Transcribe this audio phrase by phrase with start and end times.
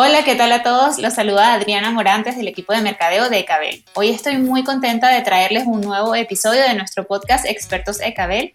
[0.00, 0.98] Hola, ¿qué tal a todos?
[0.98, 3.82] Los saluda Adriana Morantes del equipo de mercadeo de Ecabel.
[3.94, 8.54] Hoy estoy muy contenta de traerles un nuevo episodio de nuestro podcast Expertos Ecabel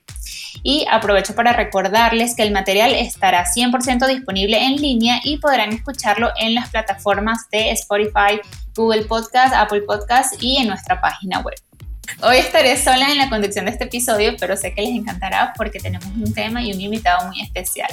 [0.63, 6.31] y aprovecho para recordarles que el material estará 100% disponible en línea y podrán escucharlo
[6.37, 8.39] en las plataformas de Spotify,
[8.73, 11.55] Google Podcast, Apple Podcast y en nuestra página web.
[12.21, 15.79] Hoy estaré sola en la conducción de este episodio, pero sé que les encantará porque
[15.79, 17.89] tenemos un tema y un invitado muy especial.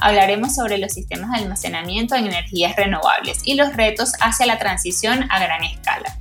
[0.00, 5.26] Hablaremos sobre los sistemas de almacenamiento en energías renovables y los retos hacia la transición
[5.30, 6.16] a gran escala.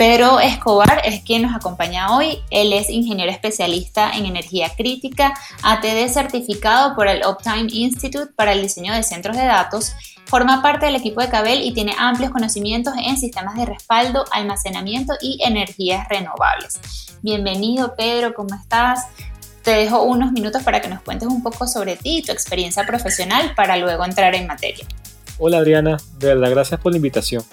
[0.00, 2.38] Pedro Escobar es quien nos acompaña hoy.
[2.48, 8.62] Él es ingeniero especialista en energía crítica, ATD certificado por el Uptime Institute para el
[8.62, 9.92] diseño de centros de datos,
[10.24, 15.12] forma parte del equipo de Cabel y tiene amplios conocimientos en sistemas de respaldo, almacenamiento
[15.20, 16.80] y energías renovables.
[17.20, 19.04] Bienvenido Pedro, ¿cómo estás?
[19.62, 22.86] Te dejo unos minutos para que nos cuentes un poco sobre ti y tu experiencia
[22.86, 24.86] profesional para luego entrar en materia.
[25.36, 27.44] Hola Adriana, de verdad gracias por la invitación.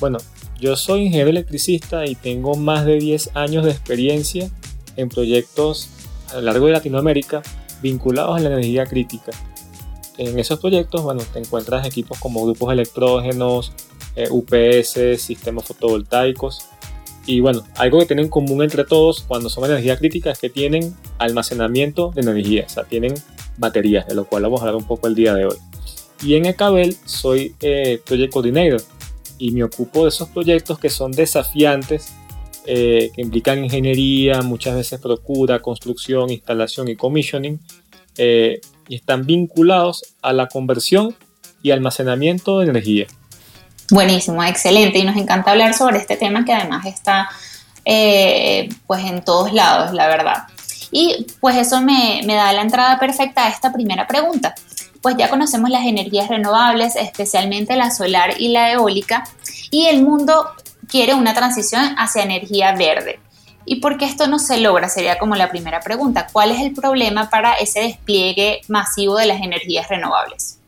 [0.00, 0.18] Bueno,
[0.60, 4.50] yo soy ingeniero electricista y tengo más de 10 años de experiencia
[4.96, 5.88] en proyectos
[6.30, 7.42] a lo largo de Latinoamérica
[7.82, 9.32] vinculados a la energía crítica.
[10.18, 13.72] En esos proyectos, bueno, te encuentras equipos como grupos electrógenos,
[14.16, 16.66] eh, UPS, sistemas fotovoltaicos.
[17.26, 20.48] Y bueno, algo que tienen en común entre todos cuando son energía crítica es que
[20.48, 23.14] tienen almacenamiento de energía, o sea, tienen
[23.58, 25.56] baterías, de lo cual vamos a hablar un poco el día de hoy.
[26.22, 28.80] Y en Ecabel soy eh, Project Coordinator,
[29.38, 32.14] y me ocupo de esos proyectos que son desafiantes,
[32.66, 37.60] eh, que implican ingeniería, muchas veces procura, construcción, instalación y commissioning,
[38.18, 41.14] eh, y están vinculados a la conversión
[41.62, 43.06] y almacenamiento de energía.
[43.90, 47.28] Buenísimo, excelente, y nos encanta hablar sobre este tema que además está
[47.84, 50.44] eh, pues en todos lados, la verdad.
[50.90, 54.54] Y pues eso me, me da la entrada perfecta a esta primera pregunta
[55.06, 59.22] pues ya conocemos las energías renovables, especialmente la solar y la eólica,
[59.70, 60.48] y el mundo
[60.88, 63.20] quiere una transición hacia energía verde.
[63.64, 64.88] ¿Y por qué esto no se logra?
[64.88, 66.26] Sería como la primera pregunta.
[66.32, 70.58] ¿Cuál es el problema para ese despliegue masivo de las energías renovables?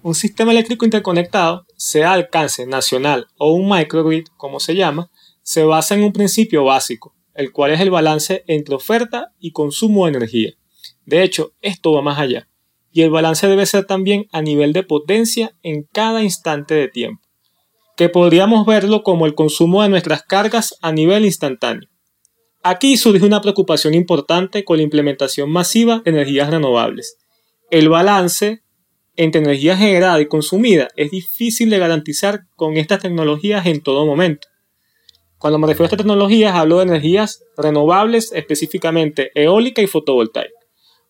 [0.00, 5.10] Un sistema eléctrico interconectado, sea alcance nacional o un microgrid, como se llama,
[5.42, 10.06] se basa en un principio básico, el cual es el balance entre oferta y consumo
[10.06, 10.52] de energía.
[11.04, 12.48] De hecho, esto va más allá
[12.94, 17.20] y el balance debe ser también a nivel de potencia en cada instante de tiempo,
[17.96, 21.88] que podríamos verlo como el consumo de nuestras cargas a nivel instantáneo.
[22.62, 27.16] Aquí surge una preocupación importante con la implementación masiva de energías renovables.
[27.68, 28.62] El balance
[29.16, 34.46] entre energía generada y consumida es difícil de garantizar con estas tecnologías en todo momento.
[35.38, 40.54] Cuando me refiero a estas tecnologías hablo de energías renovables, específicamente eólica y fotovoltaica.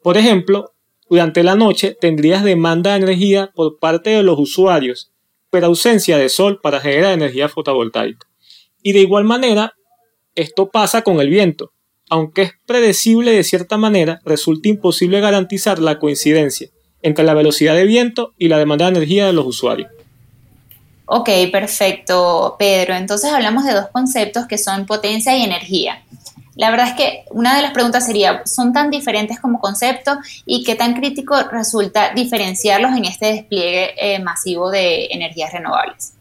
[0.03, 0.74] Por ejemplo,
[1.15, 5.13] durante la noche tendrías demanda de energía por parte de los usuarios,
[5.49, 8.27] pero ausencia de sol para generar energía fotovoltaica.
[8.83, 9.75] Y de igual manera,
[10.35, 11.71] esto pasa con el viento.
[12.11, 16.69] Aunque es predecible de cierta manera, resulta imposible garantizar la coincidencia
[17.01, 19.93] entre la velocidad de viento y la demanda de energía de los usuarios.
[21.07, 22.95] Ok, perfecto, Pedro.
[22.95, 26.03] Entonces hablamos de dos conceptos que son potencia y energía.
[26.57, 30.17] La verdad es que una de las preguntas sería, ¿son tan diferentes como concepto
[30.47, 36.13] y qué tan crítico resulta diferenciarlos en este despliegue eh, masivo de energías renovables?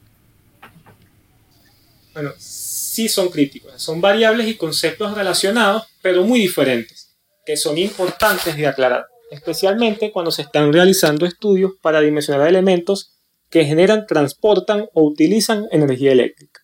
[2.13, 7.15] Bueno, sí son críticos, son variables y conceptos relacionados, pero muy diferentes,
[7.45, 13.13] que son importantes de aclarar, especialmente cuando se están realizando estudios para dimensionar elementos
[13.49, 16.61] que generan, transportan o utilizan energía eléctrica.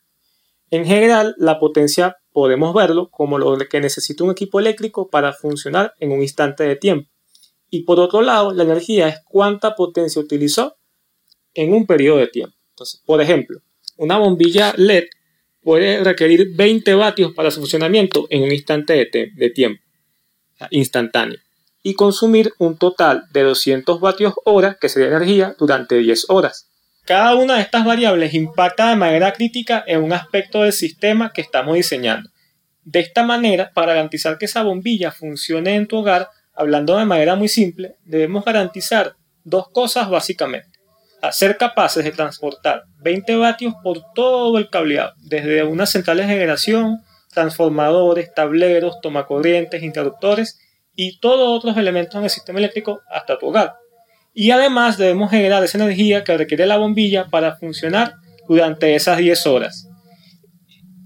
[0.72, 5.94] En general, la potencia podemos verlo como lo que necesita un equipo eléctrico para funcionar
[6.00, 7.09] en un instante de tiempo.
[7.69, 10.77] Y por otro lado, la energía es cuánta potencia utilizó
[11.53, 12.55] en un periodo de tiempo.
[12.69, 13.59] Entonces, por ejemplo,
[13.97, 15.03] una bombilla LED
[15.61, 19.83] puede requerir 20 vatios para su funcionamiento en un instante de, de tiempo,
[20.69, 21.39] instantáneo,
[21.83, 26.69] y consumir un total de 200 vatios hora, que sería energía, durante 10 horas.
[27.09, 31.41] Cada una de estas variables impacta de manera crítica en un aspecto del sistema que
[31.41, 32.29] estamos diseñando.
[32.83, 37.35] De esta manera, para garantizar que esa bombilla funcione en tu hogar, hablando de manera
[37.35, 40.69] muy simple, debemos garantizar dos cosas básicamente.
[41.31, 47.00] ser capaces de transportar 20 vatios por todo el cableado, desde una central de generación,
[47.33, 50.59] transformadores, tableros, tomacorrientes, interruptores
[50.94, 53.79] y todos otros elementos en el sistema eléctrico hasta tu hogar
[54.39, 58.15] y además debemos generar esa energía que requiere la bombilla para funcionar
[58.47, 59.89] durante esas 10 horas.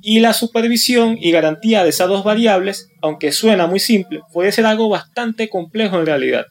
[0.04, 4.68] Y la supervisión y garantía de esas dos variables, aunque suena muy simple, puede ser
[4.68, 6.46] algo bastante complejo en realidad.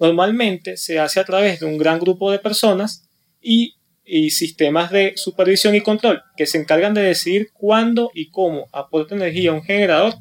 [0.00, 3.74] Normalmente se hace a través de un gran grupo de personas y
[4.30, 9.52] sistemas de supervisión y control que se encargan de decidir cuándo y cómo aporta energía
[9.52, 10.14] un generador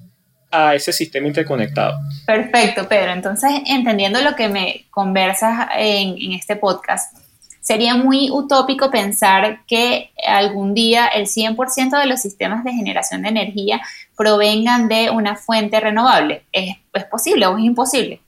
[0.56, 1.98] a ese sistema interconectado.
[2.26, 3.12] Perfecto, Pedro.
[3.12, 7.16] Entonces, entendiendo lo que me conversas en, en este podcast,
[7.66, 13.30] sería muy utópico pensar que algún día el 100% de los sistemas de generación de
[13.30, 13.82] energía
[14.16, 16.44] provengan de una fuente renovable.
[16.52, 18.22] ¿Es, ¿Es, posible o es imposible?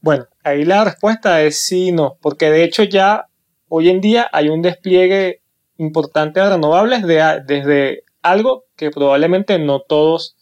[0.00, 3.26] Bueno, ahí la respuesta es sí y no, porque de hecho ya
[3.68, 5.40] hoy en día hay un despliegue
[5.78, 10.36] importante de renovables desde algo que probablemente no todos,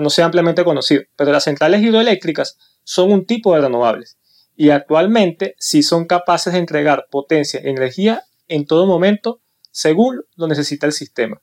[0.00, 4.18] no sea ampliamente conocido, pero las centrales hidroeléctricas son un tipo de renovables
[4.56, 9.40] y actualmente sí son capaces de entregar potencia y energía en todo momento
[9.70, 11.40] según lo necesita el sistema.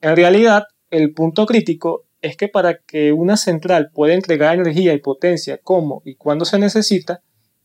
[0.00, 4.98] En realidad, el punto crítico es que para que una central pueda entregar energía y
[4.98, 7.22] potencia como y cuando se necesita,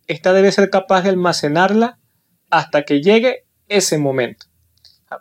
[0.07, 1.99] ésta debe ser capaz de almacenarla
[2.49, 4.47] hasta que llegue ese momento.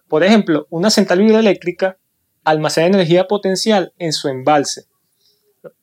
[0.09, 1.99] Por ejemplo, una central hidroeléctrica
[2.45, 4.87] almacena energía potencial en su embalse,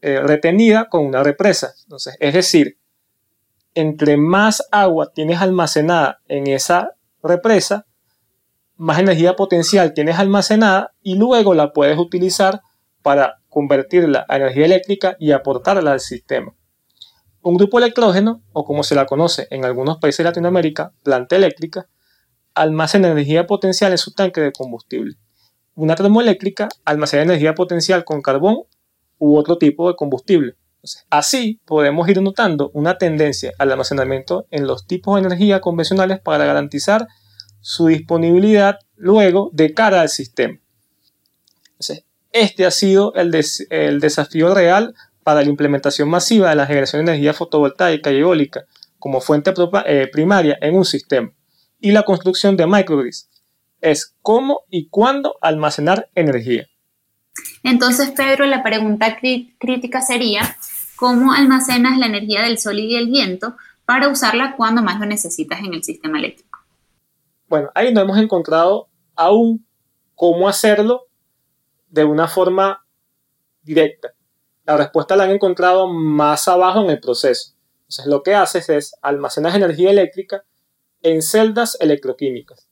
[0.02, 1.74] eh, retenida con una represa.
[1.84, 2.78] Entonces, es decir,
[3.74, 6.92] entre más agua tienes almacenada en esa
[7.22, 7.86] represa,
[8.78, 12.62] más energía potencial tienes almacenada y luego la puedes utilizar
[13.02, 16.54] para convertirla a energía eléctrica y aportarla al sistema.
[17.42, 21.88] Un grupo electrógeno, o como se la conoce en algunos países de Latinoamérica, planta eléctrica,
[22.56, 25.18] almacena energía potencial en su tanque de combustible.
[25.76, 28.64] Una termoeléctrica almacena energía potencial con carbón
[29.18, 30.56] u otro tipo de combustible
[31.10, 36.46] así podemos ir notando una tendencia al almacenamiento en los tipos de energía convencionales para
[36.46, 37.08] garantizar
[37.62, 40.60] su disponibilidad luego de cara al sistema.
[42.32, 44.94] este ha sido el, desafío real
[45.24, 48.66] para la implementación masiva de la generación de energía fotovoltaica y eólica
[49.00, 49.54] como fuente
[49.86, 51.32] eh, primaria en un sistema
[51.80, 53.30] y la construcción de microgrids.
[53.86, 56.66] Es cómo y cuándo almacenar energía.
[57.62, 60.58] Entonces, Pedro, la pregunta crítica sería,
[60.96, 63.56] cómo almacenas la energía del sol y del viento
[63.86, 66.60] para usarla cuando más lo necesitas en el sistema eléctrico.
[67.48, 69.68] Bueno, ahí no hemos encontrado aún
[70.16, 71.04] cómo hacerlo
[71.88, 72.88] de una forma
[73.62, 74.14] directa.
[74.64, 77.54] La respuesta la han encontrado más abajo en el proceso.
[77.82, 80.44] Entonces lo que haces es almacenar energía eléctrica
[81.04, 82.68] en celdas electroquímicas.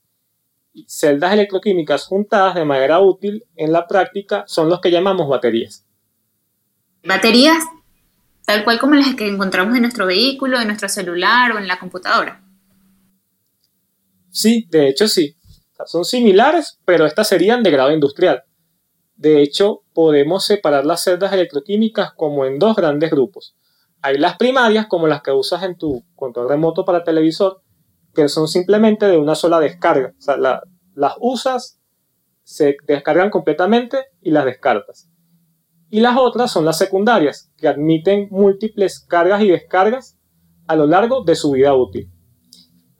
[0.87, 5.85] Celdas electroquímicas juntadas de manera útil en la práctica son los que llamamos baterías.
[7.03, 7.63] ¿Baterías
[8.45, 11.79] tal cual como las que encontramos en nuestro vehículo, en nuestro celular o en la
[11.79, 12.43] computadora.
[14.29, 15.35] Sí, de hecho sí.
[15.85, 18.43] son similares, pero estas serían de grado industrial.
[19.15, 23.55] De hecho, podemos separar las celdas electroquímicas como en dos grandes grupos.
[24.01, 27.61] Hay las primarias, como las que usas en tu control remoto para televisor,
[28.13, 30.13] que son simplemente de una sola descarga.
[30.17, 31.79] O sea, las usas,
[32.43, 35.09] se descargan completamente y las descartas
[35.93, 40.17] y las otras son las secundarias, que admiten múltiples cargas y descargas
[40.65, 42.11] a lo largo de su vida útil.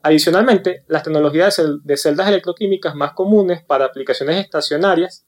[0.00, 5.26] Adicionalmente, las tecnologías de celdas electroquímicas más comunes para aplicaciones estacionarias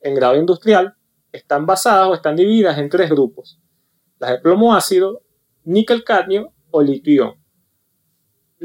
[0.00, 0.94] en grado industrial
[1.30, 3.60] están basadas o están divididas en tres grupos.
[4.18, 5.20] Las de plomo ácido,
[5.62, 7.34] níquel cadmio o litio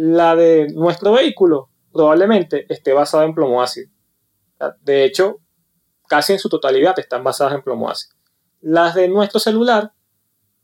[0.02, 3.92] La de nuestro vehículo probablemente esté basada en plomo ácido.
[4.80, 5.42] De hecho,
[6.08, 8.16] casi en su totalidad están basadas en plomo ácido.
[8.62, 9.92] Las de nuestro celular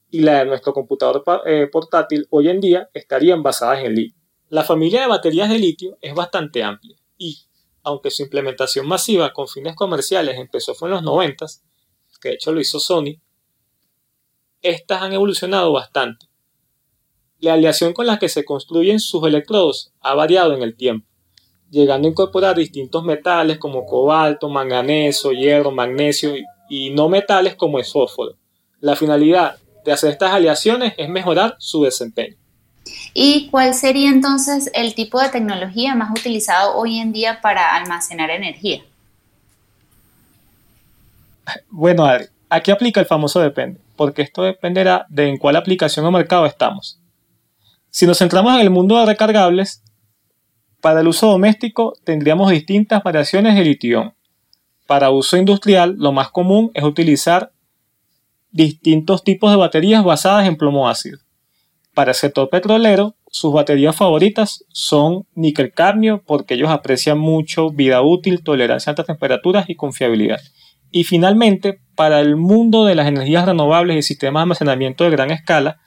[0.10, 4.22] y la de nuestro computador eh, portátil hoy en día estarían basadas en litio.
[4.48, 7.38] La familia de baterías de litio es bastante amplia y,
[7.84, 11.46] aunque su implementación masiva con fines comerciales empezó fue en los 90,
[12.22, 13.20] que de hecho lo hizo Sony,
[14.62, 16.26] estas han evolucionado bastante.
[17.46, 21.08] La aleación con la que se construyen sus electrodos ha variado en el tiempo,
[21.70, 26.34] llegando a incorporar distintos metales como cobalto, manganeso, hierro, magnesio
[26.72, 28.32] y no metales como el fósforo.
[28.80, 32.36] La finalidad de hacer estas aleaciones es mejorar su desempeño.
[33.14, 38.32] ¿Y cuál sería entonces el tipo de tecnología más utilizado hoy en día para almacenar
[38.32, 38.82] energía?
[41.70, 46.12] Bueno, Adri, aquí aplica el famoso depende, porque esto dependerá de en cuál aplicación o
[46.12, 47.00] mercado estamos.
[47.96, 49.82] Si nos centramos en el mundo de recargables,
[50.82, 54.16] para el uso doméstico tendríamos distintas variaciones de litio
[54.86, 57.54] para uso industrial, lo más común es utilizar
[58.52, 61.20] distintos tipos de baterías basadas en plomo ácido.
[61.94, 68.02] Para el sector petrolero, sus baterías favoritas son níquel cadmio porque ellos aprecian mucho vida
[68.02, 70.42] útil, tolerancia a altas temperaturas y confiabilidad.
[70.92, 75.32] Y finalmente, para el mundo de las energías renovables y sistemas de almacenamiento de gran
[75.32, 75.80] escala,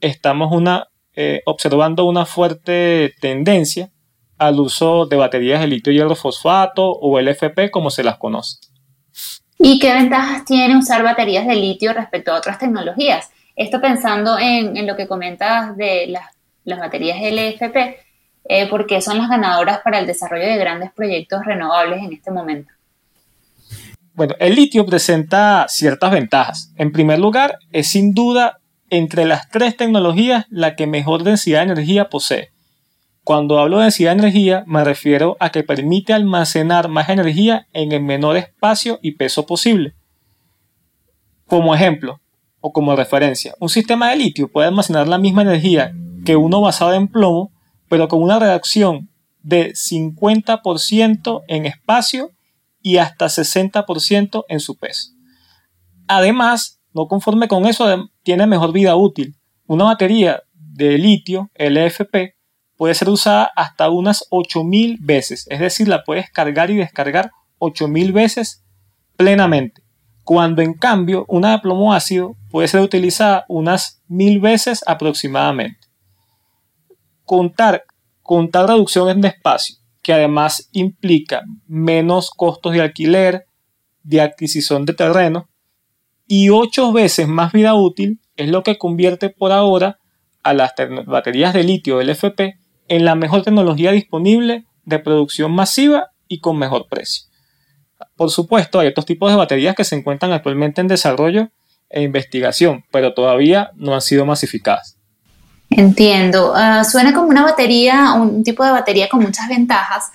[0.00, 3.90] estamos una, eh, observando una fuerte tendencia
[4.38, 8.58] al uso de baterías de litio hierro fosfato o LFP como se las conoce.
[9.58, 13.30] ¿Y qué ventajas tiene usar baterías de litio respecto a otras tecnologías?
[13.56, 17.76] Esto pensando en, lo que comentas de las, baterías LFP,
[18.48, 22.72] eh, porque son las ganadoras para el desarrollo de grandes proyectos renovables en este momento.
[24.14, 26.72] Bueno, el litio presenta ciertas ventajas.
[26.76, 28.60] En primer lugar, es sin duda
[28.96, 32.52] entre las tres tecnologías la que mejor densidad de energía posee.
[33.24, 37.90] Cuando hablo de densidad de energía, me refiero a que permite almacenar más energía en
[37.90, 39.96] el menor espacio y peso posible.
[41.46, 42.20] Como ejemplo,
[42.60, 45.92] o como referencia, un sistema de litio puede almacenar la misma energía
[46.24, 47.50] que uno basado en plomo,
[47.88, 49.10] pero con una reacción
[49.42, 52.30] de 50% en espacio
[52.80, 55.10] y hasta 60% en su peso.
[56.06, 59.36] Además, no conforme con eso, tiene mejor vida útil.
[59.66, 62.34] Una batería de litio LFP
[62.76, 68.12] puede ser usada hasta unas 8000 veces, es decir, la puedes cargar y descargar 8000
[68.12, 68.64] veces
[69.16, 69.82] plenamente.
[70.24, 75.86] Cuando en cambio una de plomo ácido puede ser utilizada unas 1000 veces aproximadamente.
[77.24, 77.84] Contar
[78.22, 83.46] con tal reducción en espacio, que además implica menos costos de alquiler,
[84.02, 85.48] de adquisición de terreno
[86.26, 89.98] y 8 veces más vida útil, es lo que convierte por ahora
[90.42, 90.72] a las
[91.06, 92.40] baterías de litio LFP
[92.88, 97.24] en la mejor tecnología disponible de producción masiva y con mejor precio.
[98.16, 101.48] Por supuesto, hay otros tipos de baterías que se encuentran actualmente en desarrollo
[101.88, 104.98] e investigación, pero todavía no han sido masificadas.
[105.70, 106.52] Entiendo.
[106.54, 110.10] Ah, suena como una batería, un tipo de batería con muchas ventajas.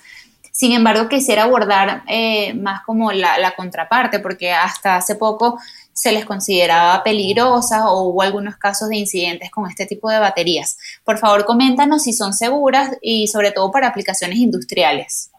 [0.60, 5.58] Sin embargo, quisiera abordar eh, más como la, contraparte, porque hasta hace poco
[5.94, 10.76] se les consideraba peligrosas o hubo algunos casos de incidentes con este tipo de baterías.
[11.02, 15.30] Por favor, coméntanos si son seguras y sobre todo para aplicaciones industriales.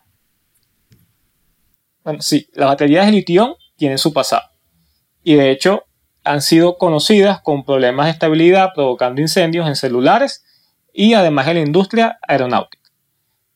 [2.04, 4.50] Bueno, sí, las baterías de litio tienen su pasado
[5.24, 5.84] y de hecho
[6.24, 10.44] han sido conocidas con problemas de estabilidad provocando incendios en celulares
[10.92, 12.81] y además en la industria aeronáutica.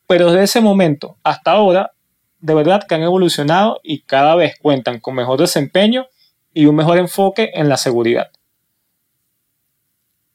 [0.06, 1.92] Pero desde ese momento hasta ahora,
[2.40, 6.06] de verdad que han evolucionado y cada vez cuentan con mejor desempeño
[6.54, 8.30] y un mejor enfoque en la seguridad.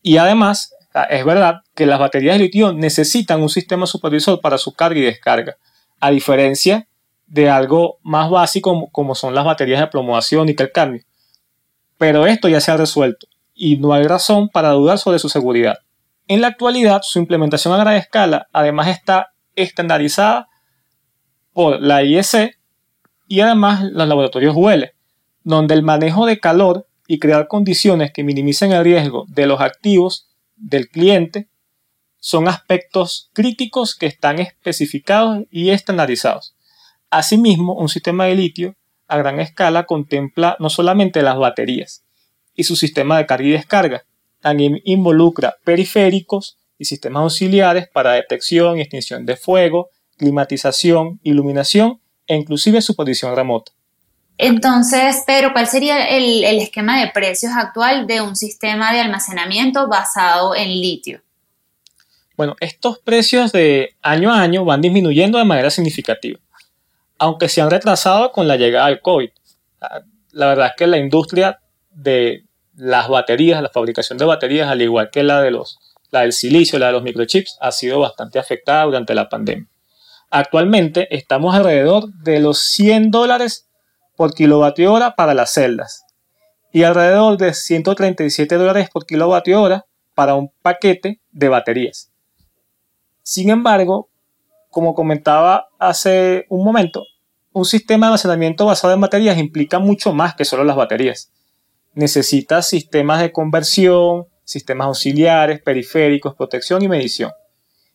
[0.01, 0.75] Y además,
[1.09, 5.03] es verdad que las baterías de litio necesitan un sistema supervisor para su carga y
[5.03, 5.57] descarga,
[5.99, 6.87] a diferencia
[7.27, 11.01] de algo más básico como son las baterías de plomo y cadmio.
[11.97, 15.77] Pero esto ya se ha resuelto y no hay razón para dudar sobre su seguridad.
[16.27, 20.49] En la actualidad, su implementación a gran escala además está estandarizada
[21.53, 22.57] por la IEC
[23.27, 24.91] y además los laboratorios UL,
[25.43, 30.29] donde el manejo de calor y crear condiciones que minimicen el riesgo de los activos
[30.55, 31.49] del cliente
[32.19, 36.55] son aspectos críticos que están especificados y estandarizados.
[37.09, 38.75] Asimismo, un sistema de litio
[39.07, 42.05] a gran escala contempla no solamente las baterías
[42.55, 44.05] y su sistema de carga y descarga,
[44.39, 52.35] también involucra periféricos y sistemas auxiliares para detección y extinción de fuego, climatización, iluminación e
[52.35, 53.71] inclusive supervisión remota.
[54.39, 60.55] Entonces, Pedro, ¿cuál sería el, esquema de precios actual de un sistema de almacenamiento basado
[60.55, 61.21] en litio?
[62.35, 66.39] Bueno, estos precios de año a año van disminuyendo de manera significativa,
[67.19, 69.29] aunque se han retrasado con la llegada del COVID.
[70.31, 71.59] La verdad es que la industria
[71.91, 72.45] de
[72.75, 75.77] las baterías, la fabricación de baterías, al igual que la, de los,
[76.11, 79.67] la del silicio, la de los microchips, ha sido bastante afectada durante la pandemia.
[80.29, 83.67] Actualmente estamos alrededor de los 100 dólares
[84.15, 86.05] por kilovatio hora para las celdas
[86.71, 92.11] y alrededor de 137 dólares por kilovatio hora para un paquete de baterías.
[93.23, 94.09] Sin embargo,
[94.69, 97.03] como comentaba hace un momento,
[97.51, 101.31] un sistema de almacenamiento basado en baterías implica mucho más que solo las baterías.
[101.93, 107.31] Necesita sistemas de conversión, sistemas auxiliares, periféricos, protección y medición.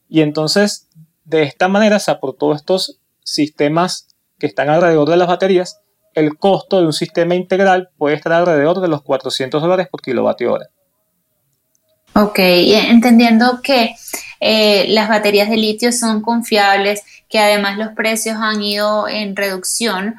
[0.08, 0.88] Y entonces,
[1.24, 4.08] de esta manera, se aportó estos sistemas
[4.38, 5.80] que están alrededor de las baterías
[6.16, 10.54] el costo de un sistema integral puede estar alrededor de los 400 dólares por kilovatio
[10.54, 10.66] hora.
[12.14, 13.94] Ok, entendiendo que
[14.40, 20.14] eh, las baterías de litio son confiables, que además los precios han ido en reducción,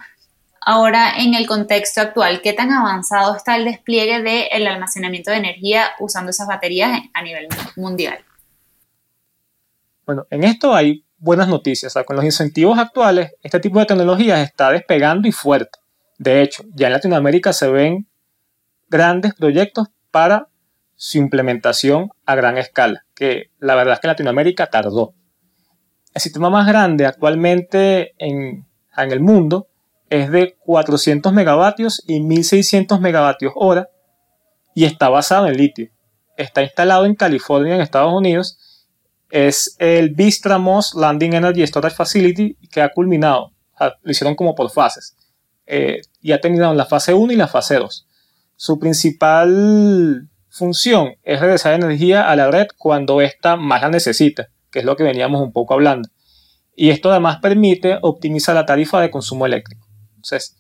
[0.67, 5.91] ahora en el contexto actual, ¿qué tan avanzado está el despliegue del almacenamiento de energía
[5.97, 7.47] usando esas baterías a nivel
[7.77, 8.19] mundial?
[10.05, 11.93] Bueno, en esto hay buenas noticias.
[12.05, 15.79] con los incentivos actuales, este tipo de tecnologías está despegando y fuerte.
[16.17, 18.05] De hecho, ya en Latinoamérica se ven
[18.89, 20.50] grandes proyectos para
[20.97, 25.13] su implementación a gran escala, que la verdad es que Latinoamérica tardó.
[26.13, 28.65] El sistema más grande actualmente en,
[28.97, 29.69] en el mundo
[30.09, 33.89] es de 400 megavatios y 1600 megavatios hora
[34.73, 35.89] y está basado en litio.
[36.37, 38.57] Está instalado en California, en Estados Unidos.
[39.29, 43.53] Es el Vistra Moss Landing Energy Storage Facility que ha culminado.
[43.79, 45.15] lo hicieron como por fases.
[45.65, 48.07] Eh, y ha tenido la fase 1 y la fase 2.
[48.55, 54.79] Su principal función es regresar energía a la red cuando ésta más la necesita, que
[54.79, 56.09] es lo que veníamos un poco hablando.
[56.75, 59.87] Y esto además permite optimizar la tarifa de consumo eléctrico.
[60.27, 60.57] Entonces,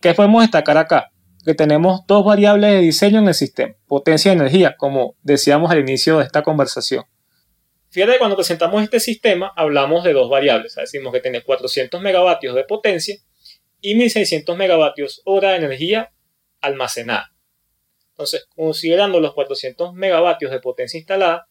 [0.00, 1.10] ¿qué podemos destacar acá?
[1.44, 5.78] Que tenemos dos variables de diseño en el sistema, potencia y energía, como decíamos al
[5.78, 7.04] inicio de esta conversación.
[7.88, 12.54] Fíjate que cuando presentamos este sistema hablamos de dos variables, decimos que tiene 400 megavatios
[12.54, 13.16] de potencia
[13.80, 16.12] y 1600 megavatios hora de energía
[16.60, 17.32] almacenada.
[18.10, 21.48] Entonces, considerando los 400 megavatios de potencia instalada,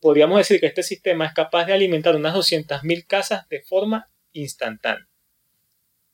[0.00, 5.07] podríamos decir que este sistema es capaz de alimentar unas 200.000 casas de forma instantánea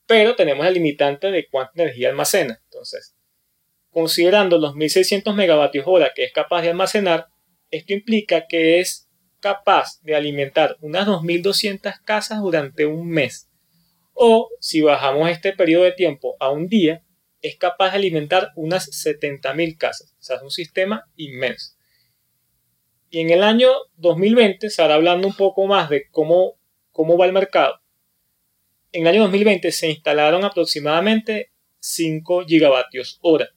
[0.06, 2.60] pero tenemos el limitante de cuánta energía almacena.
[2.64, 3.16] Entonces,
[3.90, 7.28] considerando los 1600 megavatios hora que es capaz de almacenar,
[7.70, 9.08] esto implica que es
[9.40, 13.50] capaz de alimentar unas 2200 casas durante un mes.
[14.12, 17.02] O si bajamos este periodo de tiempo a un día,
[17.40, 20.14] es capaz de alimentar unas 70.000 casas.
[20.18, 21.74] O sea, es un sistema inmenso.
[23.10, 26.58] Y en el año 2020 se hará hablando un poco más de cómo,
[26.90, 27.83] cómo va el mercado
[28.94, 33.48] en el año 2020 se instalaron aproximadamente 5 gigavatios hora,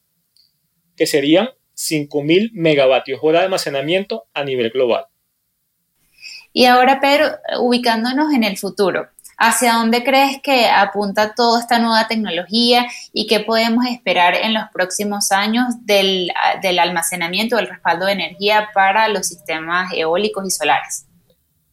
[0.95, 5.05] que serían 5.000 megavatios hora de almacenamiento a nivel global.
[6.51, 12.07] Y ahora, Pedro, ubicándonos en el futuro, ¿hacia dónde crees que apunta toda esta nueva
[12.07, 16.31] tecnología y qué podemos esperar en los próximos años del,
[16.63, 21.06] del almacenamiento, del respaldo de energía para los sistemas eólicos y solares?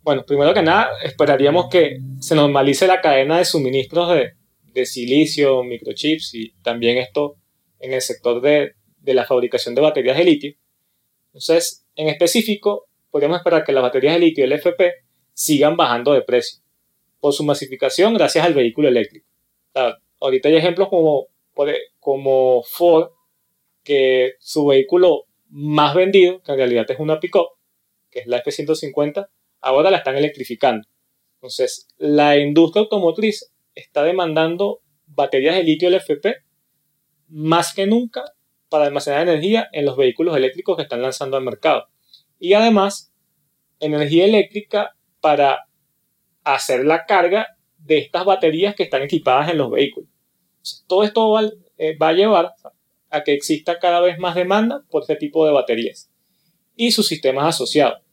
[0.04, 4.14] Bueno, primero que nada, esperaríamos que se normalice la cadena de suministros
[4.74, 7.36] de, silicio, microchips y también esto
[7.80, 10.54] en el sector de, la fabricación de baterías de litio.
[11.28, 14.82] Entonces, en específico, podríamos esperar que las baterías de litio LFP
[15.32, 16.60] sigan bajando de precio
[17.18, 19.26] por su masificación gracias al vehículo eléctrico.
[20.20, 21.28] ahorita hay ejemplos como,
[21.98, 23.08] como Ford,
[23.82, 27.38] que su vehículo más vendido, que en realidad es una pick
[28.10, 29.28] que es la F-150,
[29.64, 30.86] ahora la están electrificando.
[31.36, 36.26] Entonces, la industria automotriz está demandando baterías de litio LFP
[37.28, 38.24] más que nunca
[38.68, 41.88] para almacenar energía en los vehículos eléctricos que están lanzando al mercado.
[42.38, 43.12] Y además,
[43.80, 45.66] energía eléctrica para
[46.44, 50.10] hacer la carga de estas baterías que están equipadas en los vehículos.
[50.86, 51.42] todo esto va,
[51.78, 52.54] eh, va, a llevar
[53.10, 56.10] a que exista cada vez más demanda por este tipo de baterías
[56.76, 58.03] y sus sistemas asociados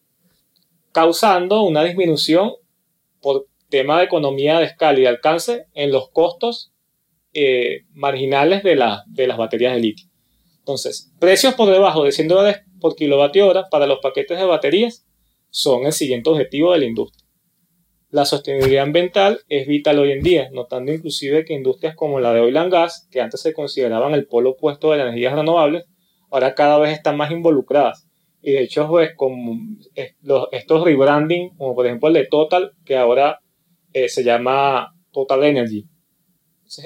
[0.92, 2.54] causando una disminución
[3.22, 6.74] por tema de economía de escala y de alcance en los costos
[7.34, 8.78] eh, marginales de,
[9.08, 10.08] de las baterías de litio.
[10.60, 15.06] Entonces, precios por debajo de 100 dólares por kilovatio hora para los paquetes de baterías
[15.50, 17.26] son el siguiente objetivo de la industria.
[18.10, 22.42] La sostenibilidad ambiental es vital hoy en día, notando inclusive que industrias como la de
[22.42, 25.86] oil and gas, que antes se consideraban el polo opuesto de las energías renovables,
[26.30, 28.11] ahora cada vez están más involucradas
[28.42, 33.40] y de hecho, pues, con estos rebranding, como por ejemplo el de Total, que ahora
[33.94, 35.88] eh, se llama Total Energy.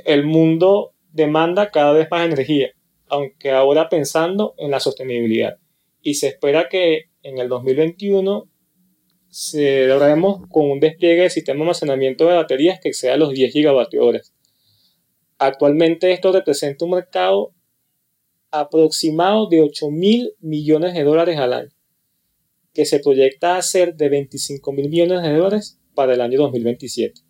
[0.05, 2.71] el mundo demanda cada vez más energía,
[3.07, 5.57] aunque ahora pensando en la sostenibilidad.
[6.01, 8.49] Y se espera que en el 2021
[9.29, 13.51] se logremos con un despliegue de sistema de almacenamiento de baterías que exceda los 10
[13.51, 14.33] gigavatios
[15.37, 17.54] Actualmente esto representa un mercado
[18.59, 21.69] aproximado de 8 mil millones de dólares al año,
[22.73, 27.21] que se proyecta a ser de 25 mil millones de dólares para el año 2027.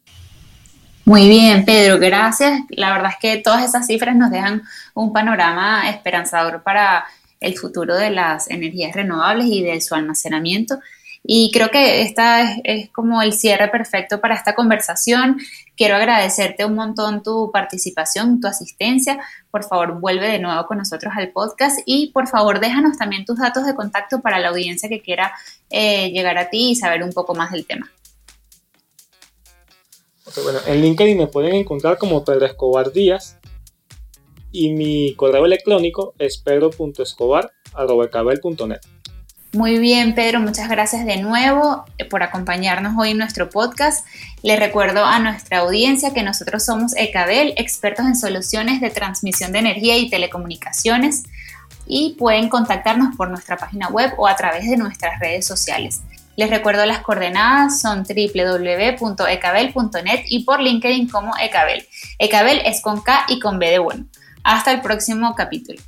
[1.06, 2.62] Muy bien, Pedro, gracias.
[2.70, 4.64] La verdad es que todas esas cifras nos dejan
[4.96, 7.06] un panorama esperanzador para
[7.40, 10.80] el futuro de las energías renovables y de su almacenamiento.
[11.28, 15.38] Y creo que esta es, como el cierre perfecto para esta conversación.
[15.76, 19.18] Quiero agradecerte un montón tu participación, tu asistencia.
[19.50, 23.40] Por favor, vuelve de nuevo con nosotros al podcast y por favor déjanos también tus
[23.40, 25.34] datos de contacto para la audiencia que quiera
[25.72, 27.92] eh, llegar a ti y saber un poco más del tema.
[30.44, 33.40] bueno, en LinkedIn me pueden encontrar como Pedro Escobar Díaz
[34.52, 38.95] y mi correo electrónico es pedro.escobar.net.
[39.56, 44.06] Muy bien, Pedro, muchas gracias de nuevo eh, por acompañarnos hoy en nuestro podcast.
[44.44, 49.60] Les recuerdo a nuestra audiencia que nosotros somos ECADEL, expertos en soluciones de transmisión de
[49.60, 51.24] energía y telecomunicaciones,
[51.88, 56.02] y pueden contactarnos por nuestra página web o a través de nuestras redes sociales.
[56.36, 61.88] Les recuerdo las coordenadas son www.ecabel.net y por LinkedIn como Ecabel.
[62.20, 64.04] Ecabel es con K y con B de bueno.
[64.44, 65.80] Hasta el próximo capítulo.